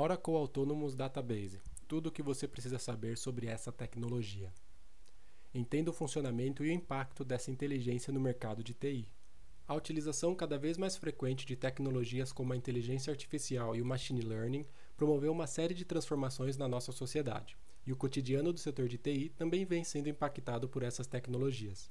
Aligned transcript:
Oracle 0.00 0.36
Autonomous 0.36 0.94
Database 0.94 1.60
tudo 1.88 2.06
o 2.06 2.12
que 2.12 2.22
você 2.22 2.46
precisa 2.46 2.78
saber 2.78 3.18
sobre 3.18 3.48
essa 3.48 3.72
tecnologia. 3.72 4.54
Entenda 5.52 5.90
o 5.90 5.92
funcionamento 5.92 6.64
e 6.64 6.68
o 6.68 6.72
impacto 6.72 7.24
dessa 7.24 7.50
inteligência 7.50 8.12
no 8.12 8.20
mercado 8.20 8.62
de 8.62 8.72
TI. 8.74 9.10
A 9.66 9.74
utilização 9.74 10.36
cada 10.36 10.56
vez 10.56 10.78
mais 10.78 10.96
frequente 10.96 11.44
de 11.44 11.56
tecnologias 11.56 12.30
como 12.30 12.52
a 12.52 12.56
inteligência 12.56 13.10
artificial 13.10 13.74
e 13.74 13.82
o 13.82 13.84
machine 13.84 14.20
learning 14.20 14.64
promoveu 14.96 15.32
uma 15.32 15.48
série 15.48 15.74
de 15.74 15.84
transformações 15.84 16.56
na 16.56 16.68
nossa 16.68 16.92
sociedade, 16.92 17.56
e 17.84 17.92
o 17.92 17.96
cotidiano 17.96 18.52
do 18.52 18.60
setor 18.60 18.86
de 18.86 18.98
TI 18.98 19.30
também 19.30 19.64
vem 19.64 19.82
sendo 19.82 20.08
impactado 20.08 20.68
por 20.68 20.84
essas 20.84 21.08
tecnologias. 21.08 21.90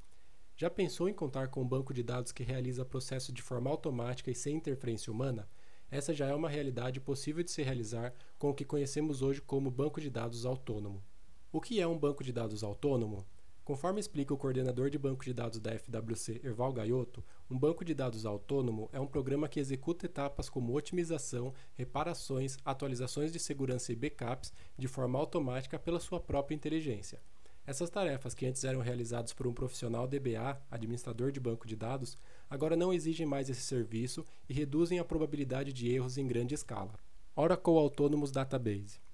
Já 0.56 0.70
pensou 0.70 1.10
em 1.10 1.14
contar 1.14 1.50
com 1.50 1.62
um 1.62 1.68
banco 1.68 1.94
de 1.94 2.04
dados 2.04 2.32
que 2.32 2.42
realiza 2.42 2.86
processo 2.86 3.34
de 3.34 3.42
forma 3.42 3.70
automática 3.70 4.32
e 4.32 4.36
sem 4.36 4.56
interferência 4.56 5.12
humana? 5.12 5.46
Essa 5.90 6.14
já 6.14 6.28
é 6.28 6.34
uma 6.34 6.50
realidade 6.50 7.00
possível 7.00 7.44
de 7.44 7.52
se 7.52 7.64
realizar 7.64 8.14
com 8.38 8.50
o 8.50 8.54
que 8.54 8.66
conhecemos 8.66 9.22
hoje 9.22 9.42
como 9.42 9.72
banco 9.72 10.02
de 10.02 10.10
dados 10.10 10.46
autônomo. 10.46 11.02
O 11.50 11.62
que 11.62 11.80
é 11.80 11.88
um 11.88 11.98
banco 11.98 12.24
de 12.24 12.34
dados 12.34 12.62
autônomo? 12.62 13.26
Conforme 13.64 14.00
explica 14.00 14.34
o 14.34 14.38
coordenador 14.38 14.90
de 14.90 14.98
banco 14.98 15.24
de 15.24 15.34
dados 15.34 15.60
da 15.60 15.78
FWC, 15.78 16.42
Erval 16.44 16.72
Gaiotto, 16.72 17.24
um 17.50 17.58
banco 17.58 17.84
de 17.84 17.94
dados 17.94 18.26
autônomo 18.26 18.90
é 18.94 19.00
um 19.00 19.08
programa 19.08 19.48
que 19.48 19.60
executa 19.60 20.06
etapas 20.06 20.50
como 20.50 20.74
otimização, 20.74 21.54
reparações, 21.74 22.58
atualizações 22.64 23.32
de 23.32 23.40
segurança 23.40 23.92
e 23.92 23.96
backups 23.96 24.54
de 24.78 24.88
forma 24.88 25.18
automática 25.18 25.80
pela 25.80 26.00
sua 26.00 26.20
própria 26.20 26.56
inteligência. 26.56 27.22
Essas 27.68 27.90
tarefas, 27.90 28.34
que 28.34 28.46
antes 28.46 28.64
eram 28.64 28.80
realizadas 28.80 29.34
por 29.34 29.46
um 29.46 29.54
profissional 29.54 30.08
DBA, 30.08 30.60
administrador 30.72 31.32
de 31.32 31.40
banco 31.40 31.68
de 31.68 31.76
dados, 31.76 32.18
agora 32.50 32.76
não 32.76 32.94
exigem 32.94 33.28
mais 33.28 33.50
esse 33.50 33.62
serviço 33.62 34.26
e 34.48 34.54
reduzem 34.54 34.98
a 34.98 35.06
probabilidade 35.06 35.74
de 35.74 35.92
erros 35.92 36.18
em 36.18 36.26
grande 36.26 36.56
escala. 36.56 36.94
Oracle 37.36 37.78
Autonomous 37.78 38.32
Database 38.32 39.06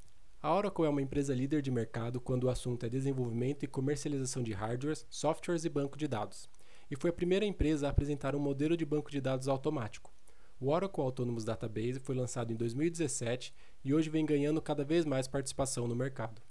a 0.44 0.54
Oracle 0.54 0.84
é 0.86 0.90
uma 0.90 1.02
empresa 1.02 1.34
líder 1.34 1.62
de 1.62 1.72
mercado 1.72 2.20
quando 2.20 2.44
o 2.44 2.50
assunto 2.50 2.86
é 2.86 2.90
desenvolvimento 2.90 3.64
e 3.64 3.68
comercialização 3.68 4.44
de 4.44 4.52
hardwares, 4.52 5.06
softwares 5.10 5.64
e 5.64 5.70
banco 5.70 5.98
de 5.98 6.06
dados, 6.06 6.50
e 6.92 6.98
foi 6.98 7.12
a 7.12 7.14
primeira 7.14 7.46
empresa 7.46 7.88
a 7.88 7.90
apresentar 7.90 8.36
um 8.36 8.40
modelo 8.40 8.76
de 8.76 8.86
banco 8.86 9.10
de 9.10 9.22
dados 9.22 9.48
automático. 9.48 10.12
O 10.60 10.68
Oracle 10.68 11.02
Autonomous 11.02 11.46
Database 11.46 12.02
foi 12.02 12.14
lançado 12.14 12.52
em 12.52 12.58
2017 12.58 13.54
e 13.86 13.94
hoje 13.94 14.10
vem 14.10 14.26
ganhando 14.26 14.62
cada 14.62 14.84
vez 14.84 15.06
mais 15.06 15.30
participação 15.30 15.88
no 15.88 15.96
mercado. 15.96 16.42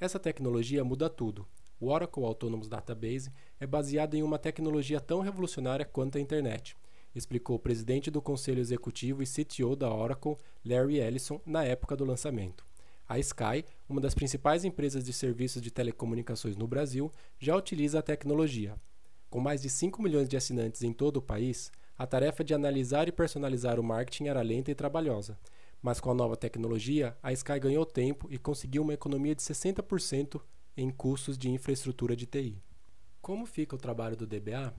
Essa 0.00 0.18
tecnologia 0.18 0.82
muda 0.82 1.10
tudo. 1.10 1.46
O 1.78 1.88
Oracle 1.88 2.24
Autonomous 2.24 2.68
Database 2.68 3.30
é 3.60 3.66
baseado 3.66 4.14
em 4.14 4.22
uma 4.22 4.38
tecnologia 4.38 4.98
tão 4.98 5.20
revolucionária 5.20 5.84
quanto 5.84 6.16
a 6.16 6.20
internet, 6.20 6.74
explicou 7.14 7.56
o 7.56 7.58
presidente 7.58 8.10
do 8.10 8.22
conselho 8.22 8.60
executivo 8.60 9.22
e 9.22 9.26
CTO 9.26 9.76
da 9.76 9.92
Oracle, 9.92 10.38
Larry 10.64 11.00
Ellison, 11.00 11.38
na 11.44 11.64
época 11.64 11.94
do 11.94 12.04
lançamento. 12.06 12.64
A 13.06 13.18
Sky, 13.18 13.62
uma 13.86 14.00
das 14.00 14.14
principais 14.14 14.64
empresas 14.64 15.04
de 15.04 15.12
serviços 15.12 15.60
de 15.60 15.70
telecomunicações 15.70 16.56
no 16.56 16.66
Brasil, 16.66 17.12
já 17.38 17.54
utiliza 17.54 17.98
a 17.98 18.02
tecnologia. 18.02 18.76
Com 19.28 19.38
mais 19.38 19.60
de 19.60 19.68
5 19.68 20.02
milhões 20.02 20.30
de 20.30 20.36
assinantes 20.36 20.82
em 20.82 20.94
todo 20.94 21.18
o 21.18 21.22
país, 21.22 21.70
a 21.98 22.06
tarefa 22.06 22.42
de 22.42 22.54
analisar 22.54 23.06
e 23.06 23.12
personalizar 23.12 23.78
o 23.78 23.84
marketing 23.84 24.28
era 24.28 24.40
lenta 24.40 24.70
e 24.70 24.74
trabalhosa, 24.74 25.38
mas 25.82 26.00
com 26.00 26.10
a 26.10 26.14
nova 26.14 26.36
tecnologia, 26.36 27.16
a 27.22 27.32
Sky 27.32 27.58
ganhou 27.58 27.86
tempo 27.86 28.28
e 28.30 28.38
conseguiu 28.38 28.82
uma 28.82 28.94
economia 28.94 29.34
de 29.34 29.42
60% 29.42 30.40
em 30.76 30.90
custos 30.90 31.38
de 31.38 31.48
infraestrutura 31.48 32.14
de 32.14 32.26
TI. 32.26 32.62
Como 33.20 33.46
fica 33.46 33.74
o 33.74 33.78
trabalho 33.78 34.16
do 34.16 34.26
DBA? 34.26 34.74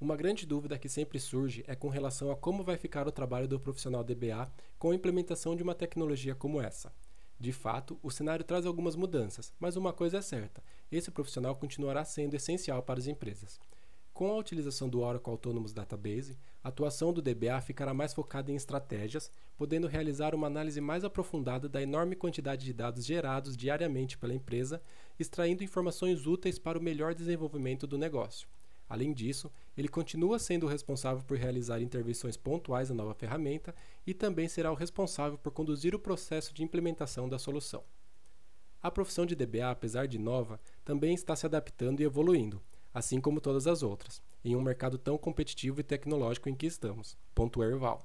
Uma 0.00 0.16
grande 0.16 0.44
dúvida 0.44 0.78
que 0.78 0.88
sempre 0.88 1.18
surge 1.18 1.64
é 1.66 1.74
com 1.74 1.88
relação 1.88 2.30
a 2.30 2.36
como 2.36 2.62
vai 2.62 2.76
ficar 2.76 3.08
o 3.08 3.12
trabalho 3.12 3.48
do 3.48 3.58
profissional 3.58 4.04
DBA 4.04 4.52
com 4.78 4.90
a 4.90 4.94
implementação 4.94 5.56
de 5.56 5.62
uma 5.62 5.74
tecnologia 5.74 6.34
como 6.34 6.60
essa. 6.60 6.92
De 7.38 7.52
fato, 7.52 7.98
o 8.02 8.10
cenário 8.10 8.44
traz 8.44 8.66
algumas 8.66 8.96
mudanças, 8.96 9.52
mas 9.58 9.76
uma 9.76 9.92
coisa 9.92 10.18
é 10.18 10.22
certa: 10.22 10.62
esse 10.90 11.10
profissional 11.10 11.56
continuará 11.56 12.04
sendo 12.04 12.34
essencial 12.34 12.82
para 12.82 12.98
as 12.98 13.06
empresas. 13.06 13.58
Com 14.16 14.32
a 14.32 14.38
utilização 14.38 14.88
do 14.88 15.00
Oracle 15.00 15.30
Autonomous 15.30 15.74
Database, 15.74 16.38
a 16.64 16.70
atuação 16.70 17.12
do 17.12 17.20
DBA 17.20 17.60
ficará 17.60 17.92
mais 17.92 18.14
focada 18.14 18.50
em 18.50 18.54
estratégias, 18.56 19.30
podendo 19.58 19.86
realizar 19.86 20.34
uma 20.34 20.46
análise 20.46 20.80
mais 20.80 21.04
aprofundada 21.04 21.68
da 21.68 21.82
enorme 21.82 22.16
quantidade 22.16 22.64
de 22.64 22.72
dados 22.72 23.04
gerados 23.04 23.54
diariamente 23.54 24.16
pela 24.16 24.32
empresa, 24.32 24.80
extraindo 25.18 25.62
informações 25.62 26.26
úteis 26.26 26.58
para 26.58 26.78
o 26.78 26.82
melhor 26.82 27.14
desenvolvimento 27.14 27.86
do 27.86 27.98
negócio. 27.98 28.48
Além 28.88 29.12
disso, 29.12 29.52
ele 29.76 29.86
continua 29.86 30.38
sendo 30.38 30.64
o 30.64 30.70
responsável 30.70 31.22
por 31.22 31.36
realizar 31.36 31.82
intervenções 31.82 32.38
pontuais 32.38 32.88
na 32.88 32.94
nova 32.94 33.12
ferramenta 33.12 33.74
e 34.06 34.14
também 34.14 34.48
será 34.48 34.72
o 34.72 34.76
responsável 34.76 35.36
por 35.36 35.52
conduzir 35.52 35.94
o 35.94 36.00
processo 36.00 36.54
de 36.54 36.64
implementação 36.64 37.28
da 37.28 37.38
solução. 37.38 37.84
A 38.82 38.90
profissão 38.90 39.26
de 39.26 39.36
DBA, 39.36 39.70
apesar 39.70 40.08
de 40.08 40.18
nova, 40.18 40.58
também 40.86 41.12
está 41.12 41.36
se 41.36 41.44
adaptando 41.44 42.00
e 42.00 42.04
evoluindo 42.04 42.62
assim 42.96 43.20
como 43.20 43.42
todas 43.42 43.66
as 43.66 43.82
outras, 43.82 44.22
em 44.42 44.56
um 44.56 44.62
mercado 44.62 44.96
tão 44.96 45.18
competitivo 45.18 45.80
e 45.80 45.84
tecnológico 45.84 46.48
em 46.48 46.54
que 46.54 46.64
estamos, 46.64 47.14
Erval. 47.58 48.00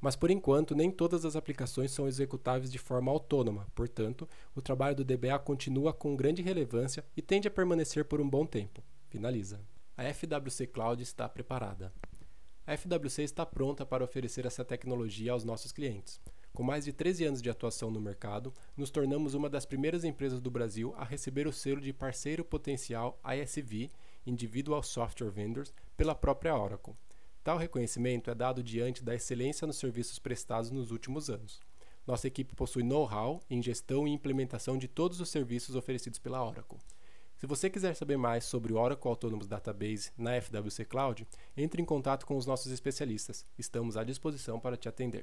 Mas 0.00 0.14
por 0.14 0.30
enquanto, 0.30 0.76
nem 0.76 0.92
todas 0.92 1.24
as 1.24 1.34
aplicações 1.34 1.90
são 1.90 2.06
executáveis 2.06 2.70
de 2.70 2.78
forma 2.78 3.10
autônoma, 3.10 3.66
portanto, 3.74 4.28
o 4.54 4.62
trabalho 4.62 4.94
do 4.94 5.04
DBA 5.04 5.36
continua 5.40 5.92
com 5.92 6.14
grande 6.14 6.40
relevância 6.40 7.04
e 7.16 7.20
tende 7.20 7.48
a 7.48 7.50
permanecer 7.50 8.04
por 8.04 8.20
um 8.20 8.30
bom 8.30 8.46
tempo. 8.46 8.80
Finaliza. 9.08 9.60
A 9.96 10.04
FWC 10.04 10.68
Cloud 10.68 11.02
está 11.02 11.28
preparada. 11.28 11.92
A 12.64 12.76
FWC 12.76 13.24
está 13.24 13.44
pronta 13.44 13.84
para 13.84 14.04
oferecer 14.04 14.46
essa 14.46 14.64
tecnologia 14.64 15.32
aos 15.32 15.42
nossos 15.42 15.72
clientes. 15.72 16.20
Com 16.52 16.62
mais 16.62 16.84
de 16.84 16.92
13 16.92 17.24
anos 17.24 17.42
de 17.42 17.50
atuação 17.50 17.90
no 17.90 18.00
mercado, 18.00 18.54
nos 18.76 18.90
tornamos 18.90 19.34
uma 19.34 19.50
das 19.50 19.66
primeiras 19.66 20.04
empresas 20.04 20.40
do 20.40 20.50
Brasil 20.50 20.94
a 20.96 21.02
receber 21.02 21.48
o 21.48 21.52
selo 21.52 21.80
de 21.80 21.92
parceiro 21.92 22.44
potencial 22.44 23.18
ISV 23.24 23.90
Individual 24.28 24.82
Software 24.82 25.30
Vendors, 25.30 25.72
pela 25.96 26.14
própria 26.14 26.56
Oracle. 26.56 26.94
Tal 27.42 27.56
reconhecimento 27.56 28.30
é 28.30 28.34
dado 28.34 28.62
diante 28.62 29.02
da 29.02 29.14
excelência 29.14 29.66
nos 29.66 29.78
serviços 29.78 30.18
prestados 30.18 30.70
nos 30.70 30.90
últimos 30.90 31.30
anos. 31.30 31.60
Nossa 32.06 32.26
equipe 32.26 32.54
possui 32.54 32.82
know-how 32.82 33.40
em 33.48 33.62
gestão 33.62 34.06
e 34.06 34.12
implementação 34.12 34.76
de 34.76 34.86
todos 34.86 35.20
os 35.20 35.28
serviços 35.28 35.74
oferecidos 35.74 36.18
pela 36.18 36.44
Oracle. 36.44 36.78
Se 37.38 37.46
você 37.46 37.70
quiser 37.70 37.94
saber 37.94 38.16
mais 38.16 38.44
sobre 38.44 38.72
o 38.72 38.76
Oracle 38.76 39.08
Autonomous 39.08 39.46
Database 39.46 40.10
na 40.18 40.40
FWC 40.40 40.84
Cloud, 40.84 41.26
entre 41.56 41.80
em 41.80 41.84
contato 41.84 42.26
com 42.26 42.36
os 42.36 42.46
nossos 42.46 42.72
especialistas. 42.72 43.46
Estamos 43.56 43.96
à 43.96 44.02
disposição 44.02 44.58
para 44.58 44.76
te 44.76 44.88
atender. 44.88 45.16